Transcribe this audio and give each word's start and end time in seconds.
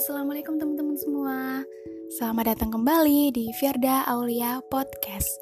assalamualaikum 0.00 0.56
teman-teman 0.56 0.96
semua. 0.96 1.60
Selamat 2.16 2.56
datang 2.56 2.72
kembali 2.72 3.36
di 3.36 3.52
Firda 3.60 4.08
Aulia 4.08 4.64
Podcast. 4.72 5.36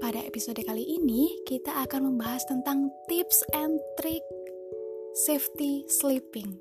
Pada 0.00 0.24
episode 0.24 0.56
kali 0.64 0.80
ini, 0.80 1.28
kita 1.44 1.84
akan 1.84 2.08
membahas 2.08 2.48
tentang 2.48 2.88
tips 3.12 3.44
and 3.52 3.76
trick 4.00 4.24
safety 5.28 5.84
sleeping. 6.00 6.56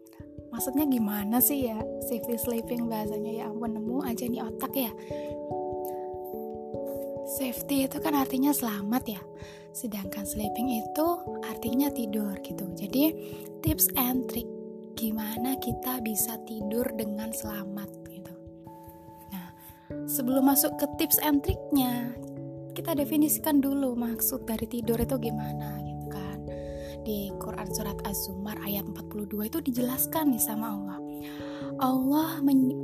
Maksudnya 0.51 0.83
gimana 0.83 1.39
sih 1.39 1.71
ya 1.71 1.79
safety 2.11 2.35
sleeping 2.35 2.91
bahasanya 2.91 3.31
ya 3.39 3.43
ampun 3.47 3.71
nemu 3.71 4.03
aja 4.03 4.27
nih 4.27 4.43
otak 4.43 4.75
ya. 4.75 4.91
Safety 7.39 7.87
itu 7.87 8.03
kan 8.03 8.19
artinya 8.19 8.51
selamat 8.51 9.03
ya. 9.07 9.21
Sedangkan 9.71 10.27
sleeping 10.27 10.75
itu 10.75 11.07
artinya 11.47 11.87
tidur 11.87 12.35
gitu. 12.43 12.67
Jadi 12.75 13.15
tips 13.63 13.87
and 13.95 14.27
trick 14.27 14.62
gimana 14.97 15.57
kita 15.61 16.01
bisa 16.01 16.37
tidur 16.49 16.85
dengan 16.97 17.29
selamat 17.29 17.89
gitu. 18.09 18.33
Nah, 19.29 19.47
sebelum 20.09 20.49
masuk 20.49 20.73
ke 20.81 20.85
tips 20.97 21.21
and 21.21 21.45
triknya, 21.45 22.13
kita 22.73 22.97
definisikan 22.97 23.61
dulu 23.61 23.93
maksud 23.93 24.49
dari 24.49 24.65
tidur 24.65 24.97
itu 24.97 25.15
gimana 25.21 25.77
gitu 25.85 26.05
kan. 26.09 26.39
Di 27.05 27.29
Quran 27.37 27.69
surat 27.69 27.97
Az-Zumar 28.09 28.57
ayat 28.65 28.89
42 28.89 29.49
itu 29.49 29.59
dijelaskan 29.61 30.33
nih 30.33 30.41
sama 30.41 30.73
Allah. 30.73 30.99
Allah 31.77 32.41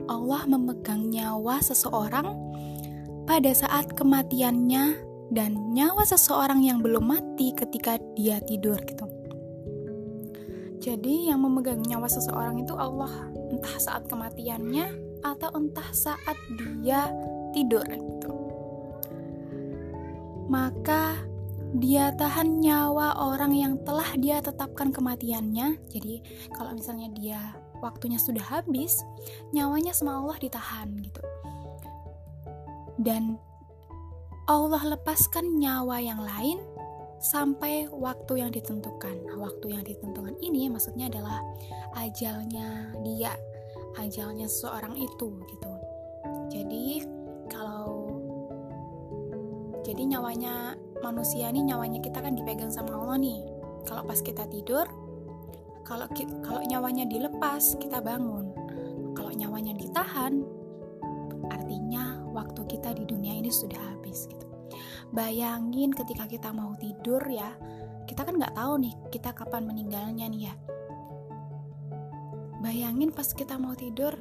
Allah 0.09 0.41
memegang 0.49 1.09
nyawa 1.09 1.61
seseorang 1.61 2.37
pada 3.25 3.53
saat 3.53 3.93
kematiannya 3.97 4.97
dan 5.29 5.57
nyawa 5.73 6.05
seseorang 6.05 6.65
yang 6.65 6.81
belum 6.81 7.09
mati 7.09 7.53
ketika 7.53 7.97
dia 8.13 8.41
tidur 8.45 8.77
gitu. 8.85 9.08
Jadi 10.79 11.27
yang 11.27 11.43
memegang 11.43 11.83
nyawa 11.83 12.07
seseorang 12.07 12.63
itu 12.63 12.71
Allah, 12.71 13.11
entah 13.51 13.75
saat 13.75 14.07
kematiannya 14.07 14.95
atau 15.19 15.51
entah 15.59 15.91
saat 15.91 16.39
dia 16.55 17.11
tidur 17.51 17.83
gitu. 17.83 18.31
Maka 20.47 21.19
dia 21.75 22.09
tahan 22.15 22.63
nyawa 22.63 23.19
orang 23.21 23.53
yang 23.53 23.73
telah 23.83 24.07
dia 24.17 24.39
tetapkan 24.39 24.89
kematiannya. 24.89 25.77
Jadi 25.91 26.15
kalau 26.55 26.73
misalnya 26.73 27.11
dia 27.13 27.41
waktunya 27.83 28.17
sudah 28.17 28.41
habis, 28.41 29.03
nyawanya 29.51 29.91
sama 29.91 30.17
Allah 30.23 30.37
ditahan 30.39 30.89
gitu. 31.03 31.21
Dan 32.99 33.35
Allah 34.49 34.97
lepaskan 34.97 35.61
nyawa 35.61 36.01
yang 36.01 36.23
lain 36.23 36.57
sampai 37.19 37.91
waktu 37.91 38.39
yang 38.39 38.51
ditentukan. 38.51 39.27
Nah, 39.27 39.35
waktu 39.37 39.75
yang 39.75 39.83
ditentukan 39.83 40.39
ini 40.39 40.71
maksudnya 40.71 41.11
adalah 41.11 41.43
ajalnya 41.99 42.95
dia, 43.03 43.35
ajalnya 43.99 44.47
seseorang 44.47 44.95
itu 44.95 45.27
gitu. 45.51 45.71
Jadi 46.49 47.03
kalau 47.51 48.15
jadi 49.83 50.15
nyawanya 50.15 50.79
manusia 51.03 51.51
nih 51.51 51.63
nyawanya 51.75 51.99
kita 51.99 52.23
kan 52.23 52.33
dipegang 52.35 52.71
sama 52.71 52.95
Allah 52.95 53.19
nih. 53.19 53.39
Kalau 53.87 54.03
pas 54.07 54.19
kita 54.19 54.47
tidur, 54.47 54.87
kalau 55.83 56.07
kalau 56.43 56.61
nyawanya 56.63 57.03
dilepas 57.05 57.75
kita 57.79 57.99
bangun. 57.99 58.51
Kalau 59.17 59.35
nyawanya 59.35 59.75
ditahan, 59.75 60.45
artinya 61.51 62.23
waktu 62.31 62.61
kita 62.69 62.95
di 62.95 63.03
dunia 63.03 63.35
ini 63.35 63.51
sudah 63.51 63.79
habis 63.91 64.29
gitu. 64.31 64.48
Bayangin 65.09 65.89
ketika 65.89 66.29
kita 66.29 66.53
mau 66.53 66.77
tidur 66.77 67.21
ya, 67.25 67.53
kita 68.05 68.25
kan 68.25 68.37
nggak 68.37 68.53
tahu 68.53 68.73
nih 68.81 68.93
kita 69.09 69.33
kapan 69.33 69.65
meninggalnya 69.65 70.25
nih 70.29 70.41
ya. 70.49 70.55
Bayangin 72.59 73.09
pas 73.09 73.29
kita 73.33 73.57
mau 73.57 73.73
tidur, 73.73 74.13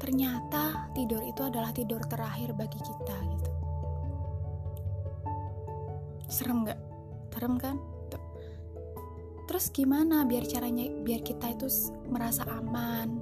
ternyata 0.00 0.92
tidur 0.96 1.20
itu 1.26 1.42
adalah 1.44 1.74
tidur 1.74 2.00
terakhir 2.08 2.56
bagi 2.56 2.80
kita 2.80 3.16
gitu. 3.36 3.52
Serem 6.30 6.64
nggak? 6.64 6.80
Serem 7.32 7.56
kan? 7.56 7.76
Terus 9.48 9.72
gimana 9.72 10.28
biar 10.28 10.44
caranya 10.44 10.86
biar 11.02 11.24
kita 11.24 11.56
itu 11.56 11.66
merasa 12.06 12.44
aman, 12.46 13.18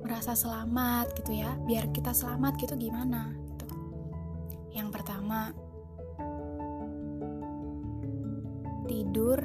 merasa 0.00 0.32
selamat 0.32 1.12
gitu 1.20 1.36
ya? 1.36 1.52
Biar 1.68 1.92
kita 1.92 2.16
selamat 2.16 2.56
gitu 2.58 2.74
gimana? 2.80 3.36
Yang 4.72 4.88
pertama, 4.88 5.11
tidur 9.12 9.44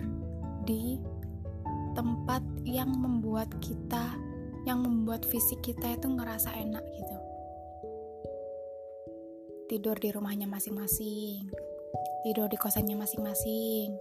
di 0.68 0.96
tempat 1.96 2.44
yang 2.68 2.92
membuat 2.92 3.52
kita, 3.60 4.16
yang 4.64 4.80
membuat 4.84 5.24
fisik 5.28 5.60
kita 5.60 5.96
itu 5.98 6.08
ngerasa 6.08 6.56
enak 6.56 6.84
gitu. 6.96 7.18
Tidur 9.68 10.00
di 10.00 10.12
rumahnya 10.16 10.48
masing-masing, 10.48 11.52
tidur 12.24 12.48
di 12.48 12.56
kosannya 12.56 12.96
masing-masing, 12.96 13.92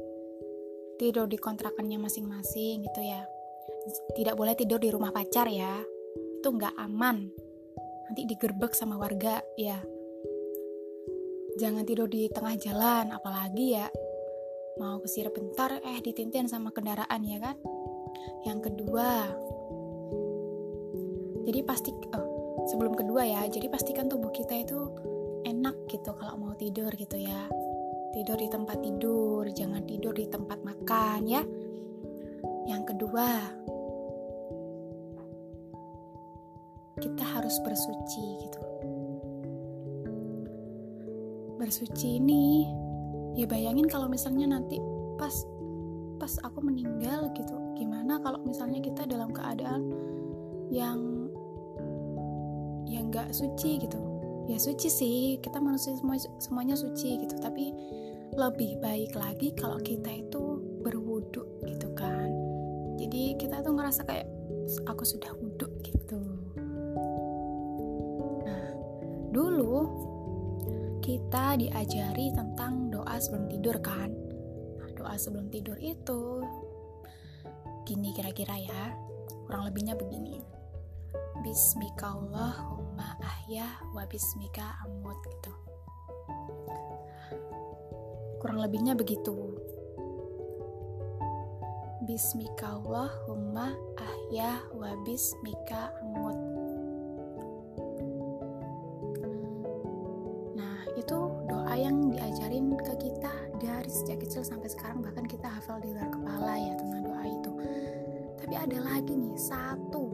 tidur 1.03 1.26
di 1.26 1.38
kontrakannya 1.38 1.98
masing-masing 1.98 2.86
gitu 2.86 3.00
ya. 3.03 3.26
Tidak 4.15 4.34
boleh 4.38 4.54
tidur 4.54 4.78
di 4.78 4.91
rumah 4.91 5.10
pacar 5.10 5.50
ya, 5.50 5.82
itu 6.38 6.47
nggak 6.47 6.78
aman. 6.78 7.26
Nanti 8.06 8.22
digerbek 8.22 8.70
sama 8.75 8.94
warga 8.94 9.42
ya 9.59 9.96
Jangan 11.56 11.89
tidur 11.89 12.05
di 12.05 12.28
tengah 12.28 12.53
jalan, 12.61 13.17
apalagi 13.17 13.81
ya 13.81 13.89
mau 14.77 15.00
kesir 15.00 15.33
bentar 15.33 15.81
eh 15.81 16.05
ditintin 16.05 16.44
sama 16.53 16.69
kendaraan 16.69 17.25
ya 17.25 17.41
kan. 17.41 17.56
Yang 18.44 18.69
kedua, 18.69 19.33
jadi 21.49 21.65
pasti 21.65 21.97
oh, 22.12 22.28
sebelum 22.69 22.93
kedua 22.93 23.25
ya, 23.25 23.41
jadi 23.49 23.72
pastikan 23.72 24.05
tubuh 24.05 24.28
kita 24.37 24.53
itu 24.53 24.77
enak 25.49 25.89
gitu 25.89 26.12
kalau 26.12 26.37
mau 26.37 26.53
tidur 26.61 26.93
gitu 26.93 27.16
ya. 27.16 27.49
Tidur 28.12 28.37
di 28.37 28.49
tempat 28.53 28.77
tidur, 28.84 29.49
jangan 29.56 29.81
tidur 29.89 30.12
di 30.12 30.28
tempat 30.28 30.61
makan 30.61 31.25
ya. 31.25 31.41
Yang 32.69 32.83
kedua, 32.93 33.28
kita 37.00 37.25
harus 37.25 37.56
bersuci 37.65 38.45
gitu 38.45 38.61
bersuci 41.66 42.22
ini. 42.22 42.71
Ya 43.34 43.44
bayangin 43.50 43.91
kalau 43.91 44.06
misalnya 44.06 44.54
nanti 44.54 44.78
pas 45.19 45.34
pas 46.16 46.32
aku 46.47 46.62
meninggal 46.65 47.28
gitu 47.37 47.53
gimana 47.77 48.16
kalau 48.22 48.41
misalnya 48.47 48.81
kita 48.81 49.04
dalam 49.04 49.34
keadaan 49.34 49.93
yang 50.71 51.28
yang 52.87 53.10
nggak 53.10 53.34
suci 53.34 53.82
gitu. 53.82 53.99
Ya 54.47 54.62
suci 54.62 54.87
sih 54.87 55.19
kita 55.43 55.59
manusia 55.59 55.99
semua 55.99 56.15
semuanya 56.38 56.78
suci 56.78 57.27
gitu. 57.27 57.34
Tapi 57.43 57.75
lebih 58.38 58.78
baik 58.78 59.12
lagi 59.19 59.50
kalau 59.59 59.83
kita 59.83 60.22
itu 60.22 60.62
berwudhu 60.87 61.66
gitu 61.66 61.91
kan. 61.98 62.31
Jadi 62.97 63.37
kita 63.37 63.60
tuh 63.60 63.75
ngerasa 63.75 64.06
kayak 64.06 64.31
aku 64.87 65.03
sudah 65.03 65.34
wudhu 65.34 65.69
gitu. 65.83 66.22
Nah 68.47 68.66
dulu 69.34 70.06
kita 71.06 71.55
diajari 71.55 72.34
tentang 72.34 72.91
doa 72.91 73.15
sebelum 73.22 73.47
tidur 73.47 73.78
kan? 73.78 74.11
Nah, 74.83 74.91
doa 74.99 75.15
sebelum 75.15 75.47
tidur 75.55 75.78
itu 75.78 76.43
gini 77.87 78.11
kira-kira 78.11 78.59
ya 78.59 78.91
kurang 79.47 79.71
lebihnya 79.71 79.95
begini. 79.95 80.43
Bismika 81.47 82.11
Allahumma 82.11 83.15
ahya 83.22 83.71
wa 83.95 84.03
bismika 84.11 84.83
amut 84.83 85.15
gitu. 85.31 85.55
Kurang 88.43 88.59
lebihnya 88.66 88.99
begitu. 88.99 89.55
Bismika 92.03 92.83
Allahumma 92.83 93.78
ahya 93.95 94.59
wa 94.75 94.91
bismika 95.07 95.95
ke 102.83 102.95
kita 103.01 103.33
dari 103.61 103.89
sejak 103.89 104.25
kecil 104.25 104.43
sampai 104.45 104.69
sekarang 104.69 105.01
bahkan 105.01 105.25
kita 105.25 105.49
hafal 105.49 105.81
di 105.81 105.93
luar 105.93 106.09
kepala 106.13 106.55
ya 106.57 106.75
tentang 106.77 107.03
doa 107.05 107.25
itu. 107.25 107.53
Tapi 108.37 108.55
ada 108.55 108.78
lagi 108.84 109.13
nih 109.17 109.37
satu 109.37 110.05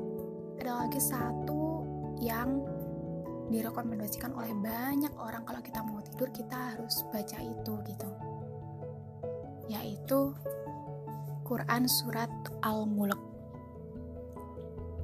ada 0.62 0.87
lagi 0.87 1.03
satu 1.03 1.82
yang 2.23 2.62
direkomendasikan 3.50 4.31
oleh 4.38 4.55
banyak 4.55 5.11
orang 5.19 5.43
kalau 5.43 5.59
kita 5.59 5.82
mau 5.82 5.99
tidur 6.06 6.31
kita 6.31 6.55
harus 6.55 7.03
baca 7.11 7.38
itu 7.43 7.73
gitu. 7.82 8.09
Yaitu 9.67 10.31
Quran 11.43 11.91
surat 11.91 12.31
Al-Mulk. 12.62 13.19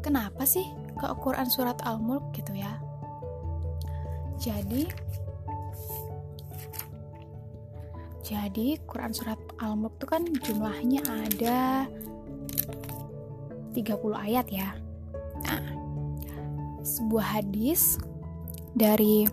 Kenapa 0.00 0.46
sih 0.46 0.64
ke 0.94 1.06
Quran 1.18 1.50
surat 1.50 1.82
Al-Mulk 1.82 2.30
gitu 2.32 2.54
ya? 2.54 2.78
Jadi 4.38 4.86
Jadi 8.28 8.76
Quran 8.84 9.16
surat 9.16 9.40
Al-Mulk 9.56 9.96
itu 9.96 10.04
kan 10.04 10.22
jumlahnya 10.44 11.00
ada 11.08 11.88
30 13.72 13.88
ayat 14.12 14.46
ya. 14.52 14.76
Nah, 15.48 15.64
sebuah 16.84 17.40
hadis 17.40 17.96
dari 18.76 19.24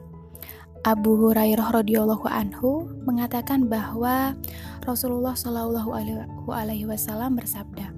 Abu 0.88 1.20
Hurairah 1.28 1.76
radhiyallahu 1.76 2.24
anhu 2.32 2.88
mengatakan 3.04 3.68
bahwa 3.68 4.32
Rasulullah 4.88 5.36
Shallallahu 5.36 5.92
alaihi 6.48 6.88
wasallam 6.88 7.36
bersabda, 7.36 7.92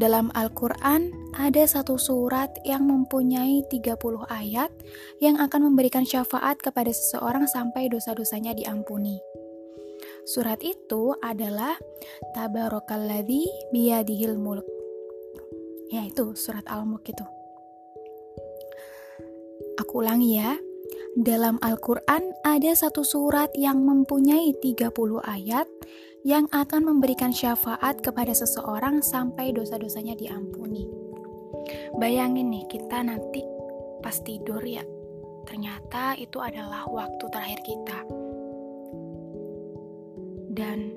dalam 0.00 0.32
Al-Quran 0.32 1.12
ada 1.36 1.68
satu 1.68 2.00
surat 2.00 2.54
yang 2.64 2.86
mempunyai 2.86 3.66
30 3.68 3.98
ayat 4.30 4.70
yang 5.20 5.36
akan 5.36 5.68
memberikan 5.68 6.06
syafaat 6.06 6.62
kepada 6.62 6.94
seseorang 6.94 7.44
sampai 7.50 7.90
dosa-dosanya 7.90 8.54
diampuni. 8.56 9.18
Surat 10.28 10.60
itu 10.60 11.16
adalah 11.24 11.72
Tabarakalladzi 12.36 13.72
biyadihil 13.72 14.36
mulk. 14.36 14.68
Ya 15.88 16.04
itu 16.04 16.36
surat 16.36 16.68
Al-Mulk 16.68 17.08
itu. 17.08 17.24
Aku 19.80 20.04
ulangi 20.04 20.36
ya. 20.36 20.52
Dalam 21.16 21.56
Al-Quran 21.64 22.36
ada 22.44 22.72
satu 22.76 23.08
surat 23.08 23.48
yang 23.56 23.80
mempunyai 23.88 24.52
30 24.60 24.92
ayat 25.24 25.64
yang 26.28 26.44
akan 26.52 26.84
memberikan 26.84 27.32
syafaat 27.32 28.04
kepada 28.04 28.36
seseorang 28.36 29.00
sampai 29.00 29.56
dosa-dosanya 29.56 30.12
diampuni. 30.12 30.84
Bayangin 31.96 32.52
nih, 32.52 32.68
kita 32.68 33.00
nanti 33.00 33.40
pas 34.04 34.20
tidur 34.20 34.60
ya, 34.60 34.84
ternyata 35.48 36.20
itu 36.20 36.36
adalah 36.36 36.84
waktu 36.84 37.24
terakhir 37.32 37.64
kita. 37.64 38.17
Dan 40.58 40.90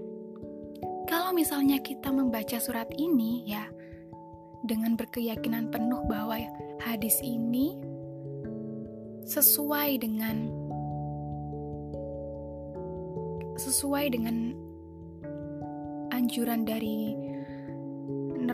kalau 1.06 1.30
misalnya 1.38 1.78
kita 1.86 2.10
membaca 2.10 2.58
surat 2.58 2.90
ini 2.98 3.46
ya, 3.46 3.70
dengan 4.66 4.98
berkeyakinan 4.98 5.70
penuh 5.70 6.02
bahwa 6.10 6.42
hadis 6.82 7.22
ini 7.22 7.78
sesuai 9.22 10.02
dengan 10.02 10.50
sesuai 13.62 14.10
dengan 14.10 14.58
anjuran 16.10 16.66
dari 16.66 17.14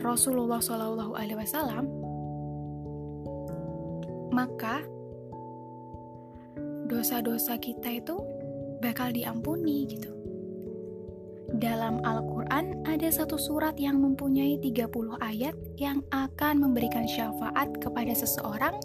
Rasulullah 0.04 0.60
Shallallahu 0.60 1.16
Alaihi 1.16 1.40
Wasallam, 1.40 1.88
maka 4.28 4.84
dosa-dosa 6.84 7.56
kita 7.56 7.96
itu 7.96 8.20
bakal 8.84 9.08
diampuni 9.16 9.88
gitu. 9.88 10.17
Dalam 11.48 12.04
Al-Quran 12.04 12.84
ada 12.84 13.08
satu 13.08 13.40
surat 13.40 13.72
yang 13.80 14.04
mempunyai 14.04 14.60
30 14.60 15.16
ayat 15.24 15.56
yang 15.80 16.04
akan 16.12 16.60
memberikan 16.60 17.08
syafaat 17.08 17.72
kepada 17.80 18.12
seseorang 18.12 18.76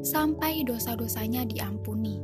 sampai 0.00 0.64
dosa-dosanya 0.64 1.44
diampuni. 1.44 2.16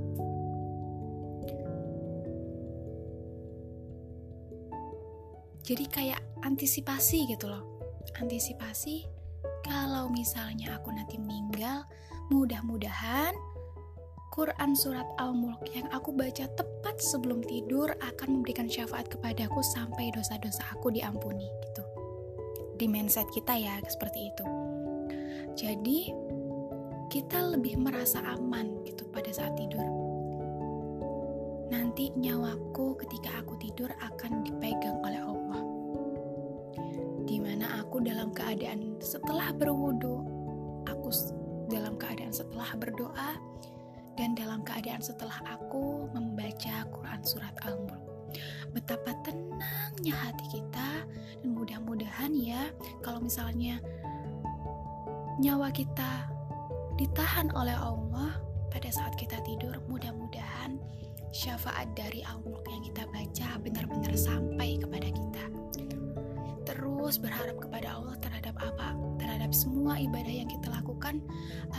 Jadi 5.62 5.84
kayak 5.92 6.24
antisipasi 6.40 7.28
gitu 7.28 7.52
loh. 7.52 7.62
Antisipasi 8.16 9.04
kalau 9.60 10.08
misalnya 10.08 10.80
aku 10.80 10.88
nanti 10.90 11.20
meninggal, 11.20 11.84
mudah-mudahan 12.32 13.36
Quran 14.32 14.72
Surat 14.72 15.04
Al-Mulk 15.20 15.76
yang 15.76 15.92
aku 15.92 16.08
baca 16.08 16.48
tepat 16.56 16.96
sebelum 17.04 17.44
tidur 17.44 17.92
akan 18.00 18.40
memberikan 18.40 18.64
syafaat 18.64 19.12
kepadaku 19.12 19.60
sampai 19.60 20.08
dosa-dosa 20.08 20.72
aku 20.72 20.88
diampuni 20.88 21.44
gitu. 21.68 21.84
Di 22.80 22.88
mindset 22.88 23.28
kita 23.28 23.52
ya 23.60 23.76
seperti 23.84 24.32
itu. 24.32 24.46
Jadi 25.52 25.98
kita 27.12 27.44
lebih 27.52 27.76
merasa 27.76 28.24
aman 28.24 28.80
gitu 28.88 29.04
pada 29.12 29.28
saat 29.28 29.52
tidur. 29.52 29.84
Nanti 31.68 32.08
nyawaku 32.16 32.96
ketika 33.04 33.36
aku 33.44 33.60
tidur 33.60 33.92
akan 34.00 34.48
dipegang 34.48 34.96
oleh 35.04 35.20
Allah. 35.20 35.62
Di 37.28 37.36
mana 37.36 37.84
aku 37.84 38.00
dalam 38.00 38.32
keadaan 38.32 38.96
setelah 38.96 39.52
berwudu, 39.52 40.24
aku 40.88 41.12
dalam 41.68 42.00
keadaan 42.00 42.32
setelah 42.32 42.72
berdoa, 42.80 43.52
dan 44.16 44.36
dalam 44.36 44.60
keadaan 44.60 45.00
setelah 45.00 45.40
aku 45.48 46.08
membaca 46.12 46.84
Quran 46.92 47.20
Surat 47.24 47.54
Al-Mulk. 47.64 48.02
Betapa 48.72 49.12
tenangnya 49.24 50.14
hati 50.16 50.60
kita 50.60 51.04
dan 51.44 51.50
mudah-mudahan 51.52 52.32
ya 52.32 52.72
kalau 53.04 53.20
misalnya 53.20 53.76
nyawa 55.36 55.68
kita 55.72 56.28
ditahan 56.96 57.52
oleh 57.52 57.76
Allah 57.76 58.40
pada 58.72 58.88
saat 58.88 59.16
kita 59.20 59.36
tidur, 59.44 59.76
mudah-mudahan 59.88 60.80
syafaat 61.32 61.92
dari 61.96 62.24
Al-Mulk 62.24 62.64
yang 62.68 62.82
kita 62.88 63.04
baca 63.08 63.48
benar-benar 63.60 64.12
sampai 64.16 64.80
kepada 64.80 65.08
kita. 65.08 65.44
Terus 66.62 67.20
berharap 67.20 67.60
kepada 67.60 68.00
Allah 68.00 68.16
terhadap 68.20 68.56
apa? 68.60 68.96
Terhadap 69.20 69.52
semua 69.52 70.00
ibadah 70.00 70.32
yang 70.32 70.48
kita 70.48 70.72
lakukan 70.72 71.20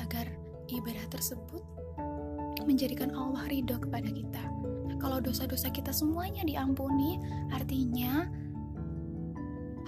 agar 0.05 0.29
ibadah 0.69 1.05
tersebut 1.09 1.61
menjadikan 2.63 3.11
Allah 3.13 3.45
ridho 3.47 3.77
kepada 3.79 4.09
kita. 4.09 4.43
Kalau 5.03 5.19
dosa-dosa 5.19 5.67
kita 5.67 5.91
semuanya 5.91 6.47
diampuni, 6.47 7.19
artinya 7.51 8.27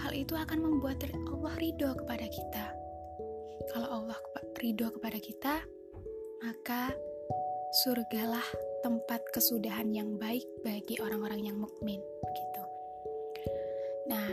hal 0.04 0.12
itu 0.12 0.36
akan 0.36 0.60
membuat 0.60 1.02
Allah 1.08 1.54
ridho 1.56 1.96
kepada 1.96 2.28
kita. 2.28 2.66
Kalau 3.72 3.88
Allah 4.04 4.20
ridho 4.60 4.92
kepada 4.92 5.18
kita, 5.18 5.64
maka 6.44 6.92
surgalah 7.84 8.46
tempat 8.84 9.24
kesudahan 9.34 9.90
yang 9.92 10.20
baik 10.20 10.46
bagi 10.62 11.00
orang-orang 11.02 11.48
yang 11.48 11.58
mukmin 11.58 12.00
gitu. 12.36 12.64
Nah, 14.12 14.30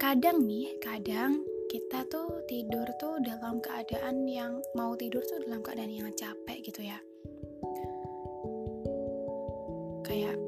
kadang 0.00 0.42
nih, 0.44 0.72
kadang 0.82 1.46
kita 1.76 2.08
tuh 2.08 2.40
tidur 2.48 2.88
tuh 2.96 3.20
dalam 3.20 3.60
keadaan 3.60 4.24
yang 4.24 4.64
mau 4.72 4.96
tidur 4.96 5.20
tuh 5.28 5.44
dalam 5.44 5.60
keadaan 5.60 5.92
yang 5.92 6.08
capek 6.16 6.64
gitu 6.64 6.80
ya. 6.80 6.96
Kayak 10.00 10.40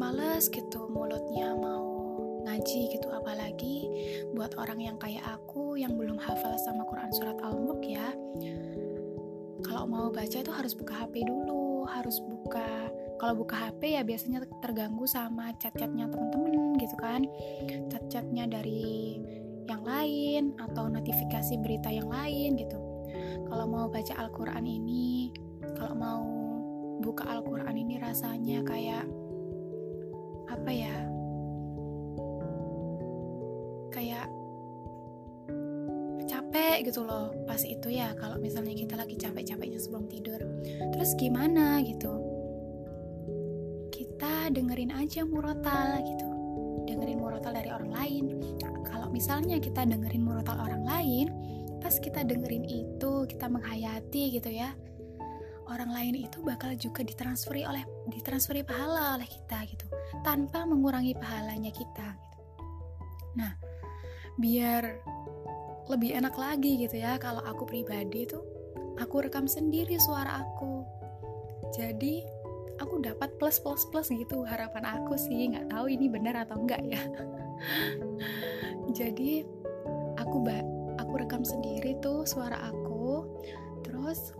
males 0.00 0.48
gitu 0.48 0.88
mulutnya 0.88 1.52
mau 1.52 1.84
ngaji 2.48 2.88
gitu 2.88 3.04
apalagi 3.12 3.84
buat 4.32 4.56
orang 4.56 4.80
yang 4.80 4.96
kayak 4.96 5.20
aku 5.28 5.76
yang 5.76 5.92
belum 5.92 6.16
hafal 6.16 6.56
sama 6.64 6.88
Quran 6.88 7.12
surat 7.12 7.36
Al-Mulk 7.44 7.84
ya. 7.84 8.16
Kalau 9.60 9.84
mau 9.84 10.08
baca 10.08 10.40
itu 10.40 10.52
harus 10.56 10.72
buka 10.72 11.04
HP 11.04 11.20
dulu 11.28 11.84
harus 11.84 12.16
buka 12.24 12.88
kalau 13.20 13.44
buka 13.44 13.60
HP 13.60 14.00
ya 14.00 14.02
biasanya 14.08 14.40
terganggu 14.64 15.04
sama 15.04 15.52
chat-chatnya 15.60 16.08
teman-teman 16.08 16.80
gitu 16.80 16.96
kan. 16.96 17.28
Chat-chatnya 17.92 18.48
dari 18.48 19.20
yang 19.66 19.82
lain 19.82 20.54
atau 20.62 20.86
notifikasi 20.86 21.58
berita 21.58 21.90
yang 21.90 22.06
lain 22.06 22.54
gitu. 22.54 22.78
Kalau 23.46 23.66
mau 23.66 23.86
baca 23.90 24.14
Al-Quran 24.14 24.64
ini, 24.66 25.30
kalau 25.74 25.94
mau 25.94 26.22
buka 27.02 27.26
Al-Quran 27.26 27.74
ini 27.74 27.98
rasanya 27.98 28.62
kayak 28.62 29.04
apa 30.46 30.70
ya? 30.70 30.96
Kayak 33.90 34.26
capek 36.26 36.90
gitu 36.90 37.06
loh 37.06 37.32
pas 37.46 37.62
itu 37.62 37.88
ya 37.88 38.12
kalau 38.18 38.36
misalnya 38.36 38.74
kita 38.74 38.94
lagi 38.98 39.18
capek-capeknya 39.18 39.78
sebelum 39.82 40.06
tidur. 40.06 40.40
Terus 40.94 41.10
gimana 41.18 41.82
gitu? 41.82 42.12
Kita 43.90 44.50
dengerin 44.52 44.94
aja 44.94 45.26
murotal 45.26 46.02
gitu 46.06 46.35
dengerin 46.96 47.20
murotal 47.20 47.52
dari 47.52 47.68
orang 47.68 47.92
lain. 47.92 48.24
Kalau 48.88 49.12
misalnya 49.12 49.60
kita 49.60 49.84
dengerin 49.84 50.24
murotal 50.24 50.56
orang 50.56 50.82
lain 50.88 51.28
pas 51.76 51.92
kita 52.00 52.24
dengerin 52.24 52.64
itu 52.64 53.12
kita 53.28 53.46
menghayati 53.46 54.40
gitu 54.40 54.48
ya 54.50 54.74
orang 55.68 55.92
lain 55.92 56.26
itu 56.26 56.42
bakal 56.42 56.72
juga 56.74 57.04
ditransferi 57.04 57.62
oleh 57.68 57.84
ditransferi 58.08 58.64
pahala 58.64 59.20
oleh 59.20 59.28
kita 59.28 59.60
gitu. 59.68 59.86
Tanpa 60.24 60.64
mengurangi 60.64 61.12
pahalanya 61.14 61.70
kita 61.70 62.08
gitu. 62.16 62.38
nah 63.36 63.52
biar 64.40 65.04
lebih 65.92 66.16
enak 66.16 66.34
lagi 66.34 66.80
gitu 66.80 66.96
ya 66.96 67.20
kalau 67.20 67.44
aku 67.44 67.68
pribadi 67.68 68.24
tuh 68.24 68.42
aku 68.96 69.28
rekam 69.28 69.44
sendiri 69.44 70.00
suara 70.00 70.40
aku. 70.42 70.82
Jadi 71.76 72.24
aku 72.80 73.00
dapat 73.00 73.32
plus 73.40 73.60
plus 73.60 73.84
plus 73.88 74.08
gitu. 74.12 74.44
Harapan 74.44 74.84
aku 75.00 75.16
sih 75.16 75.52
nggak 75.52 75.72
tahu 75.72 75.86
ini 75.90 76.06
benar 76.08 76.46
atau 76.46 76.60
enggak 76.60 76.82
ya. 76.84 77.02
Jadi 78.98 79.44
aku 80.20 80.36
ba 80.44 80.58
aku 81.00 81.12
rekam 81.20 81.42
sendiri 81.44 81.96
tuh 82.00 82.24
suara 82.24 82.70
aku. 82.70 83.24
Terus 83.84 84.32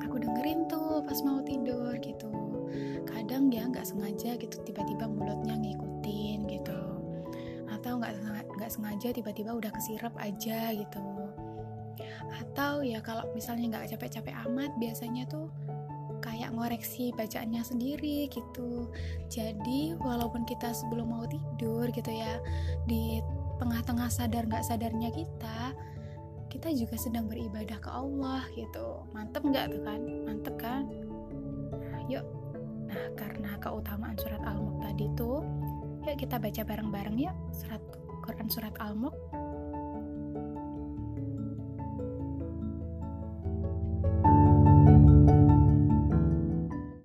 aku 0.00 0.16
dengerin 0.20 0.66
tuh 0.68 1.04
pas 1.04 1.18
mau 1.24 1.40
tidur 1.44 1.92
gitu. 2.00 2.30
Kadang 3.04 3.52
ya 3.52 3.68
nggak 3.68 3.86
sengaja 3.86 4.36
gitu 4.40 4.56
tiba-tiba 4.64 5.08
mulutnya 5.08 5.56
ngikutin 5.56 6.38
gitu. 6.48 6.80
Atau 7.68 8.00
nggak 8.00 8.14
nggak 8.54 8.70
sengaja 8.70 9.12
tiba-tiba 9.12 9.56
udah 9.56 9.70
kesirap 9.72 10.14
aja 10.20 10.72
gitu. 10.72 11.02
Atau 12.34 12.82
ya 12.82 12.98
kalau 13.04 13.28
misalnya 13.36 13.78
nggak 13.78 13.94
capek-capek 13.94 14.34
amat 14.48 14.72
biasanya 14.80 15.28
tuh 15.28 15.52
kayak 16.24 16.56
ngoreksi 16.56 17.12
bacaannya 17.12 17.60
sendiri 17.60 18.32
gitu. 18.32 18.88
Jadi 19.28 19.92
walaupun 20.00 20.48
kita 20.48 20.72
sebelum 20.72 21.12
mau 21.12 21.28
tidur 21.28 21.92
gitu 21.92 22.08
ya 22.08 22.40
di 22.88 23.20
tengah-tengah 23.60 24.08
sadar 24.08 24.48
nggak 24.48 24.64
sadarnya 24.64 25.12
kita 25.12 25.76
kita 26.48 26.70
juga 26.72 26.96
sedang 26.96 27.28
beribadah 27.28 27.76
ke 27.76 27.90
Allah 27.92 28.48
gitu. 28.56 29.04
Mantep 29.12 29.44
nggak 29.44 29.76
tuh 29.76 29.82
kan? 29.84 30.00
Mantep 30.24 30.54
kan? 30.56 30.84
Nah, 31.76 32.00
yuk. 32.08 32.24
Nah 32.88 33.04
karena 33.20 33.60
keutamaan 33.60 34.16
surat 34.16 34.40
al-mulk 34.48 34.80
tadi 34.80 35.06
tuh 35.18 35.44
yuk 36.04 36.16
kita 36.20 36.36
baca 36.40 36.62
bareng-bareng 36.64 37.16
ya 37.16 37.32
surat 37.52 37.80
Quran 38.24 38.48
surat 38.48 38.72
al-mulk 38.80 39.16